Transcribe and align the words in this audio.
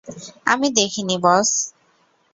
আমি 0.45 0.67
দেখিনি, 0.71 1.15
বস! 1.17 1.49